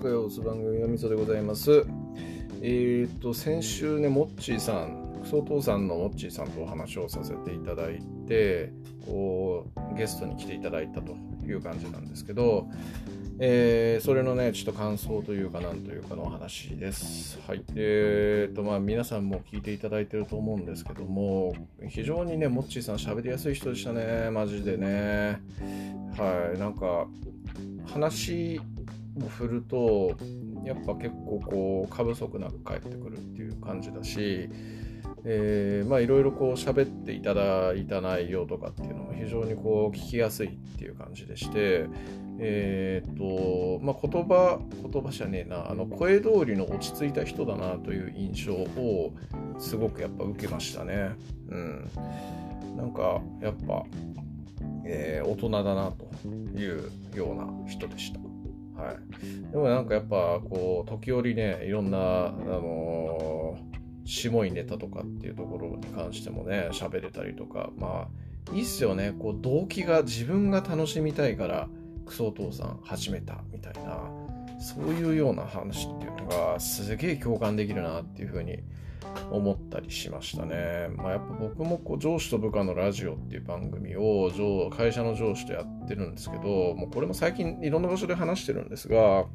[0.00, 1.84] 会を打つ番組のみそでございます。
[2.62, 8.72] えっ、と、先週ね、モッチーさん、クソ父さんのモッチーさんとお話をさせていただいて、
[9.04, 11.14] こう、ゲストに来ていただいたと
[11.46, 12.66] いう感じなんですけど、
[13.38, 17.38] えー、それのね、ちょっと感想というか、なんというかのお話です。
[17.46, 17.64] はい。
[17.74, 21.54] えー、と、まあ、皆さんも聞いていただいてると思うんですけども、
[21.88, 25.40] 非常にね、モッチーさん喋りやすい人でしたね、マジでね。
[26.18, 26.58] はい。
[26.58, 27.06] なんか、
[27.86, 28.60] 話
[29.16, 30.16] を振ると
[30.64, 34.48] やっぱ結構こう過不足なく返ってくるっていう感じだし、
[35.24, 41.86] えー、まあいろいろこう喋っていただいた内容とかっていうのも非常にこう聞きやすいっていう感じでして
[42.42, 44.60] えっ、とまあ言葉
[44.90, 49.12] 言葉じゃねえなあの声通りの落ち着いた人だなという印象を
[49.58, 51.16] すごくやっぱ受けましたね
[51.48, 51.90] うん
[52.76, 53.84] なんかやっぱ
[54.84, 58.29] えー、大人だなというような人でした。
[58.80, 69.14] はい、でもなんかやっぱこう時折ねいろんな、あのー、しもいネタとかっていうところに関してもね喋れたりとかまあいいっすよね。
[69.18, 71.68] こう動機が自分が楽しみたいから
[72.06, 74.10] クソお父さん始めたみたいな
[74.58, 78.58] そういうような話っていうのがすげえ共感できるなっていうふうに
[79.30, 80.88] 思ったりしましたね。
[80.96, 89.26] まあ、やっぱ僕もこう上司と部下のラジオっていう番組を上会社の上司とやってるんですけど、もうこれも最近いろんな場所で話してるんですが、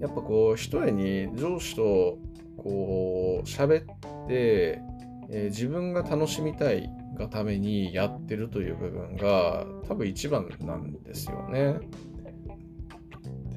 [0.00, 2.18] やっぱこう一重に上司と
[2.56, 3.84] こう喋っ
[4.28, 4.80] て、
[5.30, 11.80] えー、自分が楽しみたいがためにやってるという部分が多分一番なんですよね。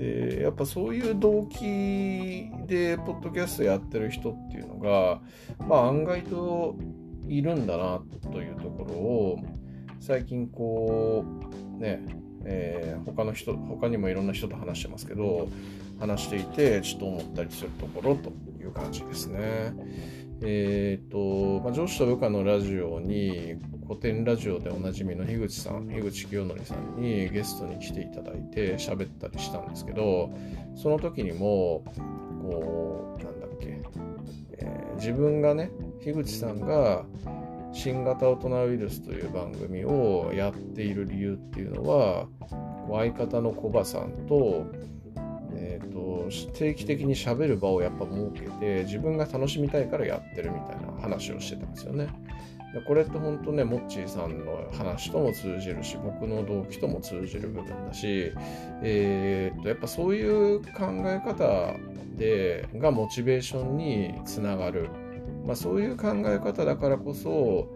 [0.01, 5.21] でやっぱそういう動機でポッドキャストやってる人っていうのが
[5.59, 6.75] まあ案外と
[7.27, 9.39] いるんだなというところを
[9.99, 11.23] 最近こ
[11.77, 12.03] うね
[12.43, 15.47] えー、他の人他にもいろんな人と話してますけど
[15.99, 19.73] 話していてちょっと思ったりするところという感じですね。
[20.41, 23.57] えっ、ー、と、まあ、上司と部下のラジオに
[23.91, 30.31] 古典ラジオでおなじみの樋口さん樋口清則さんにゲストに来ていただいて喋ったりしたんですけど
[30.77, 31.83] その時にも
[32.41, 33.81] こうなんだっけ、
[34.59, 37.03] えー、自分がね樋口さんが
[37.73, 42.27] 新型大人ウイルスという番組をやっている理由っていうのは
[42.89, 44.67] 相方のコバさんと,、
[45.53, 52.07] えーと、と定期的にしゃべる場をやっぱ設けて自分が楽しみたいからやってるみたいな話をしてたんですよね。
[52.73, 58.31] でこれって本当ねモッチーさんの話とも通じるし僕の動機とも通じる部分だし、
[58.81, 61.75] えー、っとやっぱそういう考え方
[62.17, 64.89] でがモチベーションにつながる、
[65.45, 67.67] まあ、そういう考え方だからこそ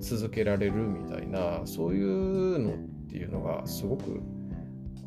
[0.00, 2.76] 続けられるみたいなそういうのっ
[3.08, 4.20] ていうのがすごく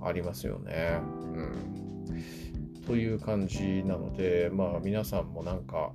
[0.02, 1.00] ありますよね。
[1.34, 5.92] うんという感じなので、まあ、皆さんもなんか、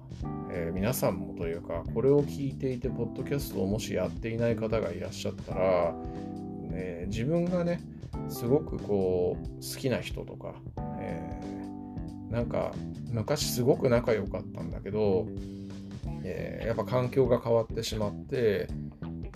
[0.50, 5.94] えー、皆さんもというか、これを聞いていて、ポッドキャストをもしやっていない方がいらっしゃったら、
[6.72, 7.80] えー、自分がね、
[8.28, 10.54] すごくこう、好きな人とか、
[10.98, 12.72] えー、なんか、
[13.10, 15.26] 昔すごく仲良かったんだけど、
[16.24, 18.68] えやっぱ環境が変わってしまって、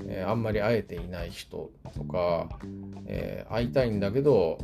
[0.09, 2.49] えあんまり会えていない人とか、
[3.07, 4.59] え会いたいんだけど、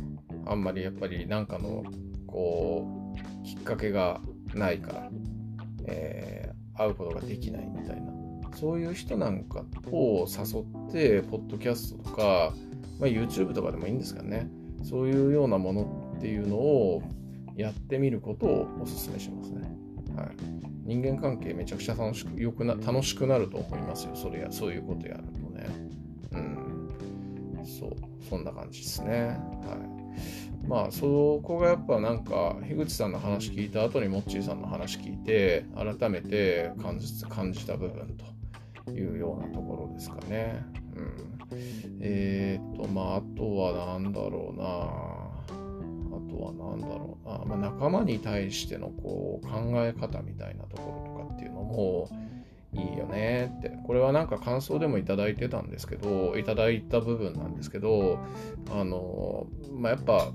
[0.45, 1.83] あんまりやっぱりなんかの
[2.31, 4.21] こうきっかけが
[4.53, 5.09] ないから、
[5.87, 8.11] えー、会うことができないみたいな
[8.57, 12.53] そういう人なんかを誘ってポッドキャストとか、
[12.99, 14.49] まあ、YouTube とかでもいいんですかね
[14.83, 17.01] そういうようなものっていうのを
[17.55, 19.69] やってみることをお勧めしますね。
[20.15, 20.29] はい、
[20.85, 25.67] 人間関係めちゃくちゃ楽しくよくな楽しくなると思いますよそれやそういうことやるとね。
[26.31, 27.65] うん。
[27.65, 27.91] そう
[28.29, 29.37] そんな感じですね。
[29.65, 29.98] はい
[30.69, 38.15] まあそこがやっぱなんか樋口さんの話聞いた後にモッチーさんの話聞いて改めて感じ感じた部分
[38.85, 40.63] というようなところですかね。
[40.95, 44.65] うん、えっ、とまああとは何だろうな。
[44.65, 52.09] あとは何だろうな、まあ、仲間に対してのこう考え方みたいなところとかっていうのも
[52.73, 53.55] いいよね。
[53.57, 53.71] って。
[53.87, 58.19] これはなんか感想でもいただいてたんですけどいただいた部分なんですけど
[58.71, 60.31] あのまあやっぱ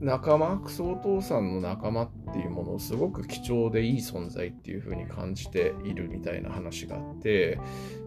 [0.00, 7.58] 仲間クソお父さんの仲間っていうものをすごく貴重でいい存在っていう風に感じているみたいな話があって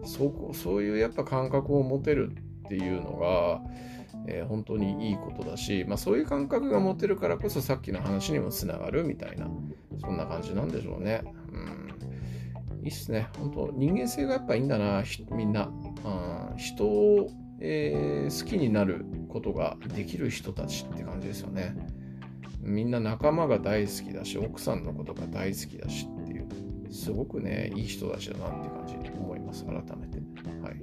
[0.04, 2.32] そこそういうやっぱ感覚を持てる
[2.64, 3.60] っていうのが、
[4.26, 9.48] えー、本当にいいことだし、まあ、そういう感覚が持てるからこそさっきの話にもつながるみたいな
[10.00, 11.22] そんな感じなんでしょうね。
[11.52, 13.28] うん、いいっすね。
[13.36, 15.66] 本当人間性がやっぱいいんだなみんな。
[15.66, 17.28] うん、人を
[17.64, 21.74] えー、好きになることができる人たちって感じですよね。
[22.60, 30.18] みんな仲間が大好きだし、奥さんのことが大好きだしっていう、すごくね、いい人たちだなって感じに思います、改めて。
[30.62, 30.76] はい。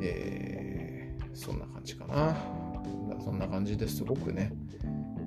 [0.00, 2.36] えー、そんな感じかな。
[3.22, 4.52] そんな感じですごくね、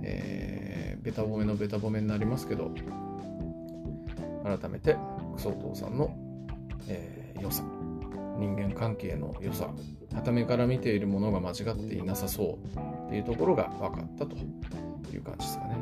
[0.01, 2.71] えー、ベタ褒めのベタ褒めになりますけど、
[4.43, 4.97] 改めて、
[5.35, 6.17] クソお父さんの、
[6.87, 7.63] えー、良さ、
[8.37, 9.69] 人間関係の良さ、
[10.13, 15.75] はためから見ているものが間違っていなさそうっていうところが分かったという感じですかね。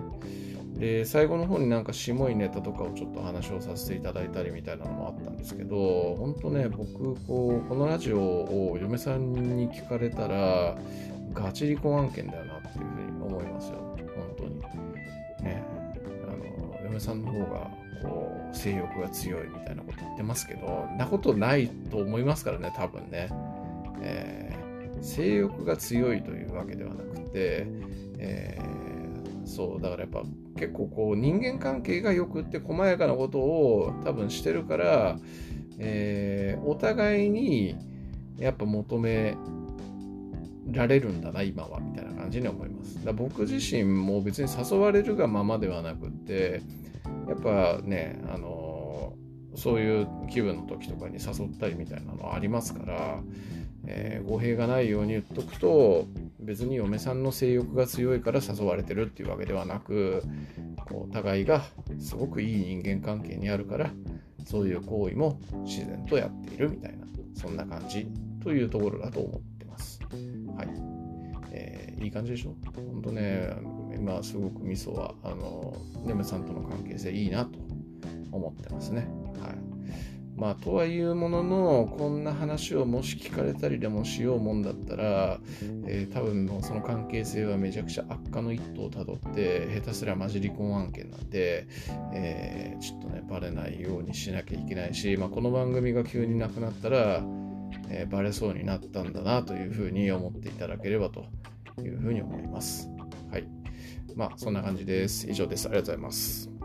[0.77, 10.77] で、最後の方になんかしもいネタとかをちょっと話をさせていただいたりみたいなのもあったんですけど、本当ね、僕、こう、このラジオを嫁さんに聞かれたら、
[11.33, 13.97] ガチ離婚案件だよなっていうふうに思いますよ。
[14.15, 14.59] 本当に。
[15.43, 15.63] ね。
[16.27, 17.71] あの、嫁さんの方が、
[18.03, 23.29] こう、性欲が強いみたいなこと言ってますけど、なことないと思いますからね、多分ね。
[24.01, 27.67] えー、性欲が強いというわけではなくて、
[28.19, 30.23] えー、そうだからやっぱ
[30.57, 35.19] 結構こう人間関係がよくって細やかなことを多分してるから、
[35.77, 37.75] えー、お互いに
[38.37, 39.37] やっぱ求め
[40.71, 43.03] られるんだな今はみたいな感じに思います。
[43.05, 46.61] だ僕自身も別に誘われるがままではなくって
[47.27, 49.13] やっぱねあの
[49.55, 53.19] そういう気分の時とかに誘ったりみたいなのありますから
[53.89, 56.07] えー、語弊がないように言っとくと
[56.39, 60.23] 別に嫁さんの性欲が強いから誘われてるっていうわけではなく
[60.85, 61.63] こう互いが
[61.99, 63.91] すごくいい人間関係にあるから
[64.45, 68.07] そういう行為も自然とやっているみたいなそんな感じ
[68.43, 69.99] というところだと思ってます。
[70.55, 70.67] はい。
[71.51, 72.55] えー、いい感じでしょ？
[72.75, 73.49] 本当ね、
[73.95, 75.75] 今すごく味噌はあの
[76.07, 77.57] 嫁さんとの関係性いいなと
[78.31, 79.07] 思ってますね。
[79.41, 79.66] はい。
[80.37, 85.39] まあ、とはいうものの、こんな話をもし聞かれたりでもしようもんだったら、
[85.87, 91.67] えー、多分もうその関係性はめちゃくちゃ悪化の一途をたどって、下手すりゃマジ離婚案件なんで、
[92.13, 97.23] えー、ちょっとね、バレないようにしなきゃいけないし、まあ、この番組が急になくなったら、
[97.89, 101.25] えー、バレそうになったんだなというふうに思っていただければと
[101.81, 102.91] いうふうに思います。
[103.31, 103.47] はい。
[104.15, 105.27] まあ、そんな感じです。
[105.27, 105.67] 以上です。
[105.67, 106.56] ありがとうございます。